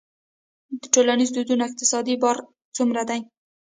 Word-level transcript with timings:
د 0.79 0.83
ټولنیزو 0.93 1.33
دودونو 1.35 1.63
اقتصادي 1.67 2.15
بار 2.23 2.37
څومره 2.75 3.01
دی؟ 3.09 3.19